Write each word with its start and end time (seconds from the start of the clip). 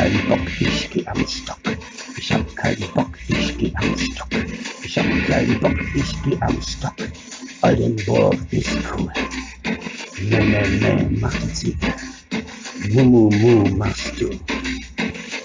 Bock, 0.00 0.40
ich 0.60 0.88
geh 0.90 1.06
am 1.08 1.26
Stock. 1.26 1.58
Ich 2.16 2.32
hab 2.32 2.56
keinen 2.56 2.88
Bock, 2.94 3.10
ich 3.28 3.58
geh 3.58 3.70
am 3.74 3.98
Stock. 3.98 4.28
Ich 4.82 4.98
hab 4.98 5.04
keinen 5.26 5.60
Bock, 5.60 5.78
ich 5.94 6.22
geh 6.22 6.38
am 6.40 6.62
Stock. 6.62 6.94
Oldenburg 7.60 8.36
ist 8.50 8.78
cool. 8.96 9.12
Meh, 10.22 10.40
meh, 10.40 10.68
meh, 10.68 11.18
macht 11.20 11.42
die 11.42 11.52
Ziege. 11.52 11.94
Mu, 12.88 13.04
mu, 13.04 13.30
mu, 13.30 13.76
machst 13.76 14.18
du. 14.18 14.30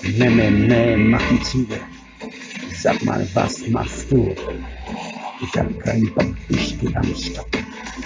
Meh, 0.04 0.30
meh, 0.30 0.50
meh, 0.50 0.96
macht 0.96 1.30
die 1.32 1.42
Ziege. 1.42 1.80
Sag 2.74 3.04
mal, 3.04 3.28
was 3.34 3.68
machst 3.68 4.10
du? 4.10 4.34
Ich 5.42 5.60
hab 5.60 5.80
keinen 5.82 6.14
Bock, 6.14 6.34
ich 6.48 6.80
geh 6.80 6.96
am 6.96 7.14
Stock. 7.14 7.50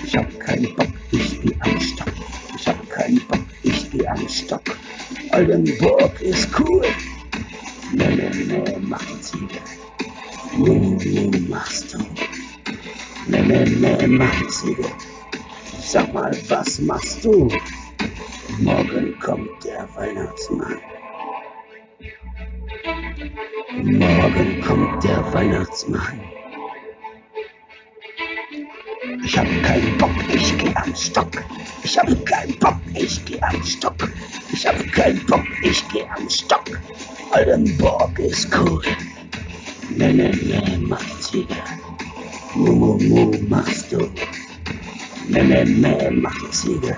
Ich 0.04 0.18
hab 0.18 0.40
keinen 0.40 0.74
Bock, 0.76 0.90
ich 1.12 1.42
geh 1.42 1.56
am 1.60 1.80
Stock. 1.80 2.14
Ich 2.58 2.68
hab 2.68 2.90
keinen 2.90 3.20
Bock, 3.28 3.46
ich 3.62 3.92
geh 3.92 4.08
am 4.08 4.28
Stock. 4.28 4.64
Oldenburg 5.32 6.22
ist 6.22 6.50
cool. 6.60 6.86
Nee, 7.94 8.16
nee, 8.16 8.30
nee, 8.46 8.78
mach 8.82 9.04
die 9.06 9.22
Ziege. 9.22 9.60
Nee, 10.58 10.98
nee, 11.04 11.40
machst 11.48 11.94
du. 11.94 11.98
Nee, 13.28 13.42
nee, 13.42 13.66
nee, 13.66 14.08
mach 14.08 14.40
die 14.40 14.48
Ziege. 14.48 14.86
Sag 15.82 16.14
mal, 16.14 16.32
was 16.48 16.80
machst 16.80 17.24
du? 17.24 17.50
Morgen 18.60 19.18
kommt 19.20 19.64
der 19.64 19.88
Weihnachtsmann. 19.96 20.80
Morgen 23.84 24.62
kommt 24.62 25.04
der 25.04 25.34
Weihnachtsmann. 25.34 26.20
Ich 29.24 29.38
hab 29.38 29.48
keinen 29.64 29.98
Bock, 29.98 30.12
ich 30.34 30.58
geh 30.58 30.74
am 30.76 30.96
Stock. 30.96 31.32
Ich 31.84 31.98
hab 31.98 32.26
keinen 32.26 32.58
Bock, 32.60 32.78
ich 32.94 33.24
geh. 33.26 33.39
Keinen 35.00 35.26
Bock, 35.28 35.46
ich 35.62 35.88
geh 35.88 36.04
am 36.18 36.30
Stock. 36.30 36.78
Oldenburg 37.32 38.20
ist 38.20 38.50
cool. 38.54 38.82
Nee, 39.96 40.12
nee, 40.12 40.34
nee, 40.44 40.78
mach 40.78 41.20
Ziege. 41.22 41.56
Mu, 42.54 42.74
mu, 42.74 42.98
mu, 42.98 43.32
machst 43.48 43.94
du. 43.94 44.10
Nee, 45.30 45.44
nee, 45.44 45.64
nee, 45.64 46.10
mach 46.12 46.52
Ziege. 46.52 46.98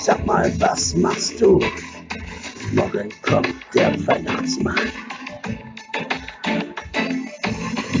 Sag 0.00 0.24
mal, 0.24 0.52
was 0.60 0.94
machst 0.94 1.40
du? 1.40 1.58
Morgen 2.74 3.08
kommt 3.22 3.56
der 3.74 3.90
Weihnachtsmann. 4.06 4.78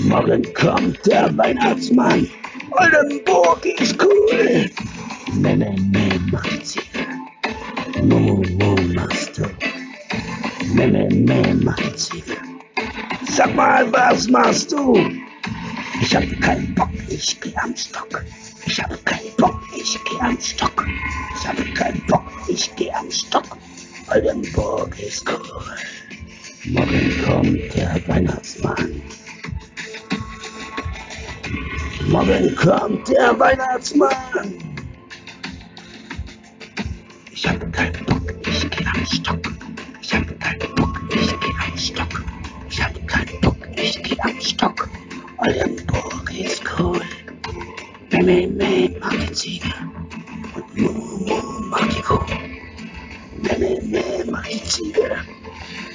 Morgen 0.04 0.54
kommt 0.54 1.04
der 1.04 1.36
Weihnachtsmann. 1.36 2.30
Oldenburg 2.70 3.66
ist 3.66 4.00
cool. 4.00 4.70
Nee, 5.34 5.56
nee, 5.56 5.76
nee, 5.90 6.20
mach 6.30 6.46
Ziege. 6.62 6.84
Mu, 8.04 8.20
mu, 8.20 8.42
mu. 8.60 8.69
Ziege. 11.94 12.36
Sag 13.28 13.54
mal, 13.54 13.92
was 13.92 14.28
machst 14.28 14.72
du? 14.72 14.96
Ich 16.00 16.16
hab 16.16 16.24
keinen 16.40 16.74
Bock, 16.74 16.88
ich 17.08 17.38
geh 17.38 17.54
am 17.56 17.76
Stock. 17.76 18.24
Ich 18.64 18.80
hab 18.82 19.04
keinen 19.04 19.30
Bock, 19.36 19.60
ich 19.76 19.98
geh 20.04 20.18
am 20.20 20.38
Stock. 20.40 20.86
Ich 21.36 21.46
hab 21.46 21.74
keinen 21.74 22.00
Bock, 22.06 22.24
ich 22.48 22.74
geh 22.76 22.90
am 22.92 23.10
Stock. 23.10 23.58
Oldenburg 24.10 24.98
ist 24.98 25.28
cool. 25.28 25.62
Morgen 26.64 27.22
kommt 27.26 27.76
der 27.76 28.00
Weihnachtsmann. 28.08 29.02
Morgen 32.08 32.54
kommt 32.56 33.08
der 33.08 33.38
Weihnachtsmann. 33.38 34.54
Ich 37.30 37.46
hab 37.46 37.70
keinen 37.70 38.04
Bock, 38.06 38.34
ich 38.46 38.70
geh 38.70 38.86
am 38.86 39.04
Stock. 39.04 39.49
Meh, 53.58 53.80
meh, 53.80 54.24
mag 54.30 54.44
die 54.48 54.62
Ziege. 54.64 55.16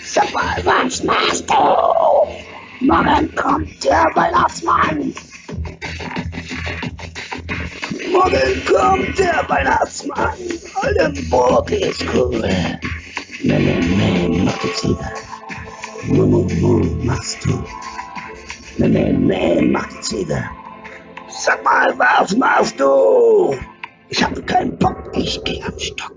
Sag 0.04 0.34
mal, 0.34 0.58
was 0.64 1.04
machst 1.04 1.48
du? 1.48 2.86
Morgen 2.86 3.36
kommt 3.36 3.84
der 3.84 4.10
Weihnachtsmann. 4.16 5.14
Morgen 8.12 8.66
kommt 8.66 9.20
der 9.20 9.46
Weihnachtsmann. 9.48 10.34
Oldenburg 10.84 11.70
ist 11.70 12.04
cool. 12.14 12.42
Meh, 13.44 13.60
meh, 13.60 13.80
meh, 13.80 14.44
mag 14.44 14.60
Nee, 18.78 19.13
nee, 19.13 19.62
Maxide. 19.62 20.50
Sag 21.30 21.63
mal, 21.63 21.97
was 21.97 22.36
machst 22.36 22.80
du. 22.80 23.56
Ich 24.09 24.24
habe 24.24 24.41
keinen 24.41 24.78
Bock, 24.78 25.12
ich 25.13 25.41
gehe 25.44 25.63
am 25.66 25.80
Stock. 25.80 26.15